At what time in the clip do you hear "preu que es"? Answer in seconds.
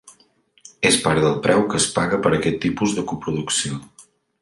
1.45-1.87